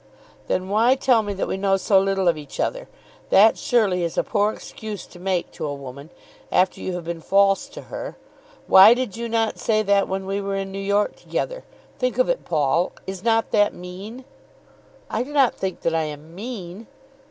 "Then 0.47 0.67
why 0.67 0.95
tell 0.95 1.21
me 1.21 1.31
that 1.35 1.47
we 1.47 1.57
know 1.57 1.77
so 1.77 1.99
little 1.99 2.27
of 2.27 2.35
each 2.35 2.59
other? 2.59 2.89
That, 3.29 3.55
surely, 3.55 4.01
is 4.03 4.17
a 4.17 4.23
poor 4.23 4.51
excuse 4.51 5.05
to 5.05 5.19
make 5.19 5.51
to 5.51 5.65
a 5.67 5.75
woman, 5.75 6.09
after 6.51 6.81
you 6.81 6.93
have 6.95 7.03
been 7.03 7.21
false 7.21 7.67
to 7.69 7.81
her. 7.83 8.17
Why 8.65 8.95
did 8.95 9.15
you 9.15 9.29
not 9.29 9.59
say 9.59 9.83
that 9.83 10.07
when 10.07 10.25
we 10.25 10.41
were 10.41 10.55
in 10.55 10.71
New 10.71 10.79
York 10.79 11.17
together? 11.17 11.63
Think 11.99 12.17
of 12.17 12.29
it, 12.29 12.45
Paul. 12.45 12.93
Is 13.05 13.23
not 13.23 13.51
that 13.51 13.75
mean?" 13.75 14.25
"I 15.07 15.21
do 15.21 15.31
not 15.33 15.53
think 15.53 15.81
that 15.81 15.93
I 15.93 16.05
am 16.05 16.33
mean." 16.33 16.87